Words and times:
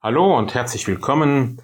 Hallo 0.00 0.38
und 0.38 0.54
herzlich 0.54 0.86
willkommen 0.86 1.60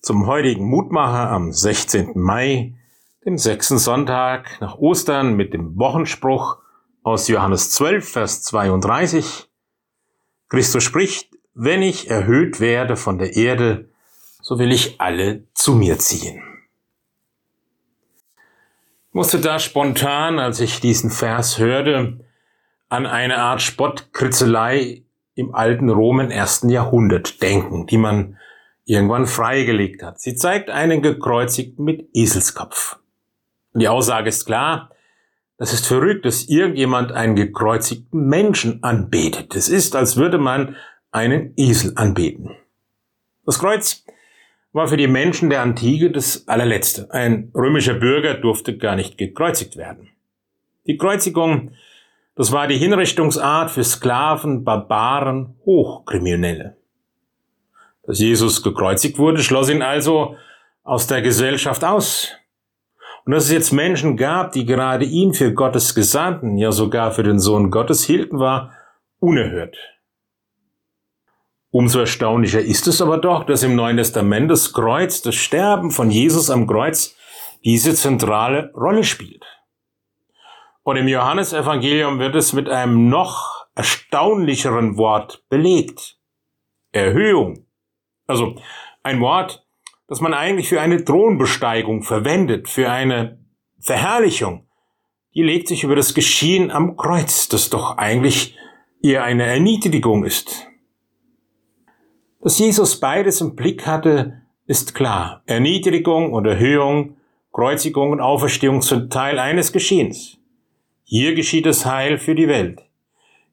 zum 0.00 0.28
heutigen 0.28 0.64
Mutmacher 0.64 1.28
am 1.32 1.50
16. 1.50 2.12
Mai, 2.14 2.76
dem 3.24 3.36
sechsten 3.36 3.78
Sonntag 3.78 4.60
nach 4.60 4.76
Ostern 4.78 5.34
mit 5.34 5.52
dem 5.52 5.76
Wochenspruch 5.76 6.58
aus 7.02 7.26
Johannes 7.26 7.72
12, 7.72 8.08
Vers 8.08 8.42
32. 8.44 9.48
Christus 10.48 10.84
spricht, 10.84 11.34
wenn 11.52 11.82
ich 11.82 12.08
erhöht 12.08 12.60
werde 12.60 12.94
von 12.94 13.18
der 13.18 13.34
Erde, 13.34 13.88
so 14.40 14.60
will 14.60 14.70
ich 14.70 15.00
alle 15.00 15.42
zu 15.52 15.74
mir 15.74 15.98
ziehen. 15.98 16.44
Ich 19.08 19.14
musste 19.14 19.40
da 19.40 19.58
spontan, 19.58 20.38
als 20.38 20.60
ich 20.60 20.78
diesen 20.78 21.10
Vers 21.10 21.58
hörte, 21.58 22.24
an 22.88 23.04
eine 23.04 23.38
Art 23.38 23.62
Spottkritzelei 23.62 25.03
im 25.34 25.54
alten 25.54 25.90
Rom 25.90 26.20
im 26.20 26.30
ersten 26.30 26.68
Jahrhundert 26.68 27.42
denken, 27.42 27.86
die 27.86 27.98
man 27.98 28.38
irgendwann 28.84 29.26
freigelegt 29.26 30.02
hat. 30.02 30.20
Sie 30.20 30.34
zeigt 30.34 30.70
einen 30.70 31.02
gekreuzigten 31.02 31.84
mit 31.84 32.08
Eselskopf. 32.12 32.98
Die 33.74 33.88
Aussage 33.88 34.28
ist 34.28 34.44
klar, 34.44 34.90
das 35.56 35.72
ist 35.72 35.86
verrückt, 35.86 36.24
dass 36.24 36.48
irgendjemand 36.48 37.12
einen 37.12 37.36
gekreuzigten 37.36 38.26
Menschen 38.26 38.82
anbetet. 38.82 39.54
Es 39.54 39.68
ist, 39.68 39.96
als 39.96 40.16
würde 40.16 40.38
man 40.38 40.76
einen 41.10 41.54
Esel 41.56 41.92
anbeten. 41.96 42.50
Das 43.46 43.58
Kreuz 43.58 44.04
war 44.72 44.88
für 44.88 44.96
die 44.96 45.06
Menschen 45.06 45.50
der 45.50 45.62
Antike 45.62 46.10
das 46.10 46.48
allerletzte. 46.48 47.10
Ein 47.12 47.52
römischer 47.54 47.94
Bürger 47.94 48.34
durfte 48.34 48.76
gar 48.76 48.96
nicht 48.96 49.16
gekreuzigt 49.16 49.76
werden. 49.76 50.08
Die 50.86 50.96
Kreuzigung 50.96 51.70
das 52.36 52.50
war 52.50 52.66
die 52.66 52.78
Hinrichtungsart 52.78 53.70
für 53.70 53.84
Sklaven, 53.84 54.64
Barbaren, 54.64 55.54
Hochkriminelle. 55.64 56.76
Dass 58.02 58.18
Jesus 58.18 58.62
gekreuzigt 58.62 59.18
wurde, 59.18 59.42
schloss 59.42 59.70
ihn 59.70 59.82
also 59.82 60.36
aus 60.82 61.06
der 61.06 61.22
Gesellschaft 61.22 61.84
aus. 61.84 62.32
Und 63.24 63.32
dass 63.32 63.44
es 63.44 63.52
jetzt 63.52 63.72
Menschen 63.72 64.16
gab, 64.16 64.52
die 64.52 64.66
gerade 64.66 65.04
ihn 65.04 65.32
für 65.32 65.54
Gottes 65.54 65.94
Gesandten, 65.94 66.58
ja 66.58 66.72
sogar 66.72 67.12
für 67.12 67.22
den 67.22 67.38
Sohn 67.38 67.70
Gottes 67.70 68.04
hielten, 68.04 68.38
war 68.38 68.72
unerhört. 69.18 69.76
Umso 71.70 72.00
erstaunlicher 72.00 72.60
ist 72.60 72.86
es 72.86 73.00
aber 73.00 73.18
doch, 73.18 73.44
dass 73.44 73.62
im 73.62 73.74
Neuen 73.74 73.96
Testament 73.96 74.50
das 74.50 74.72
Kreuz, 74.72 75.22
das 75.22 75.34
Sterben 75.34 75.90
von 75.90 76.10
Jesus 76.10 76.50
am 76.50 76.66
Kreuz, 76.66 77.16
diese 77.64 77.94
zentrale 77.94 78.70
Rolle 78.74 79.04
spielt. 79.04 79.44
Und 80.84 80.96
im 80.96 81.08
Johannesevangelium 81.08 82.18
wird 82.18 82.34
es 82.34 82.52
mit 82.52 82.68
einem 82.68 83.08
noch 83.08 83.66
erstaunlicheren 83.74 84.98
Wort 84.98 85.42
belegt. 85.48 86.18
Erhöhung. 86.92 87.66
Also 88.26 88.56
ein 89.02 89.20
Wort, 89.20 89.66
das 90.06 90.20
man 90.20 90.34
eigentlich 90.34 90.68
für 90.68 90.80
eine 90.80 91.02
Thronbesteigung 91.02 92.02
verwendet, 92.02 92.68
für 92.68 92.90
eine 92.90 93.38
Verherrlichung. 93.80 94.68
Die 95.34 95.42
legt 95.42 95.68
sich 95.68 95.84
über 95.84 95.96
das 95.96 96.14
Geschehen 96.14 96.70
am 96.70 96.96
Kreuz, 96.96 97.48
das 97.48 97.70
doch 97.70 97.96
eigentlich 97.96 98.56
eher 99.02 99.24
eine 99.24 99.44
Erniedrigung 99.44 100.24
ist. 100.24 100.68
Dass 102.42 102.58
Jesus 102.58 103.00
beides 103.00 103.40
im 103.40 103.56
Blick 103.56 103.86
hatte, 103.86 104.42
ist 104.66 104.94
klar. 104.94 105.42
Erniedrigung 105.46 106.34
und 106.34 106.46
Erhöhung, 106.46 107.16
Kreuzigung 107.52 108.10
und 108.10 108.20
Auferstehung 108.20 108.82
sind 108.82 109.10
Teil 109.10 109.38
eines 109.38 109.72
Geschehens. 109.72 110.38
Hier 111.04 111.34
geschieht 111.34 111.66
das 111.66 111.84
Heil 111.84 112.18
für 112.18 112.34
die 112.34 112.48
Welt. 112.48 112.82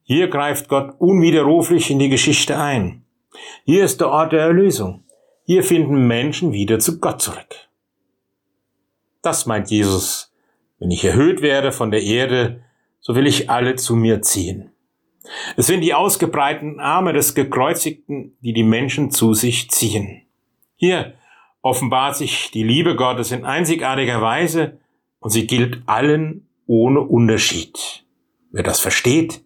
Hier 0.02 0.28
greift 0.28 0.68
Gott 0.68 0.94
unwiderruflich 0.98 1.90
in 1.90 1.98
die 1.98 2.08
Geschichte 2.08 2.58
ein. 2.58 3.04
Hier 3.64 3.84
ist 3.84 4.00
der 4.00 4.08
Ort 4.08 4.32
der 4.32 4.40
Erlösung. 4.40 5.04
Hier 5.44 5.62
finden 5.62 6.06
Menschen 6.06 6.52
wieder 6.52 6.78
zu 6.78 6.98
Gott 6.98 7.20
zurück. 7.20 7.68
Das 9.20 9.46
meint 9.46 9.70
Jesus. 9.70 10.32
Wenn 10.78 10.90
ich 10.90 11.04
erhöht 11.04 11.42
werde 11.42 11.72
von 11.72 11.90
der 11.90 12.02
Erde, 12.02 12.64
so 13.00 13.14
will 13.14 13.26
ich 13.26 13.50
alle 13.50 13.76
zu 13.76 13.94
mir 13.96 14.22
ziehen. 14.22 14.72
Es 15.56 15.66
sind 15.66 15.82
die 15.82 15.94
ausgebreiteten 15.94 16.80
Arme 16.80 17.12
des 17.12 17.34
Gekreuzigten, 17.34 18.36
die 18.40 18.52
die 18.52 18.64
Menschen 18.64 19.10
zu 19.10 19.34
sich 19.34 19.70
ziehen. 19.70 20.22
Hier 20.74 21.14
offenbart 21.60 22.16
sich 22.16 22.50
die 22.50 22.64
Liebe 22.64 22.96
Gottes 22.96 23.30
in 23.30 23.44
einzigartiger 23.44 24.20
Weise 24.20 24.80
und 25.20 25.30
sie 25.30 25.46
gilt 25.46 25.82
allen 25.86 26.48
ohne 26.66 27.00
Unterschied. 27.00 28.04
Wer 28.50 28.62
das 28.62 28.80
versteht, 28.80 29.42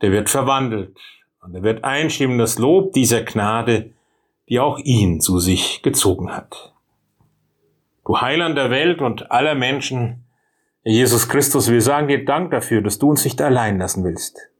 der 0.00 0.12
wird 0.12 0.30
verwandelt 0.30 0.98
und 1.42 1.54
er 1.54 1.62
wird 1.62 1.84
einstimmen 1.84 2.38
das 2.38 2.58
Lob 2.58 2.92
dieser 2.92 3.22
Gnade, 3.22 3.92
die 4.48 4.60
auch 4.60 4.78
ihn 4.78 5.20
zu 5.20 5.38
sich 5.38 5.82
gezogen 5.82 6.32
hat. 6.32 6.74
Du 8.04 8.20
Heiland 8.20 8.56
der 8.56 8.70
Welt 8.70 9.00
und 9.00 9.30
aller 9.30 9.54
Menschen, 9.54 10.24
Jesus 10.82 11.28
Christus, 11.28 11.70
wir 11.70 11.82
sagen 11.82 12.08
dir 12.08 12.24
Dank 12.24 12.50
dafür, 12.50 12.82
dass 12.82 12.98
du 12.98 13.10
uns 13.10 13.24
nicht 13.24 13.40
allein 13.40 13.78
lassen 13.78 14.02
willst. 14.02 14.50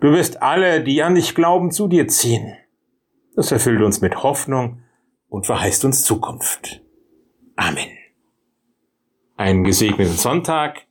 Du 0.00 0.12
wirst 0.12 0.42
alle, 0.42 0.82
die 0.82 1.02
an 1.02 1.14
dich 1.14 1.34
glauben, 1.34 1.70
zu 1.70 1.88
dir 1.88 2.08
ziehen. 2.08 2.56
Das 3.36 3.52
erfüllt 3.52 3.82
uns 3.82 4.00
mit 4.00 4.22
Hoffnung 4.22 4.82
und 5.28 5.46
verheißt 5.46 5.84
uns 5.84 6.04
Zukunft. 6.04 6.80
Amen. 7.56 7.90
Einen 9.36 9.64
gesegneten 9.64 10.16
Sonntag 10.16 10.86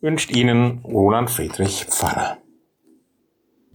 wünscht 0.00 0.30
Ihnen 0.30 0.80
Roland 0.84 1.30
Friedrich 1.30 1.86
Pfarrer. 1.86 2.38